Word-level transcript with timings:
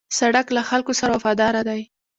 سړک 0.19 0.47
له 0.55 0.61
خلکو 0.69 0.91
سره 0.99 1.11
وفاداره 1.13 1.61
دی. 1.69 1.81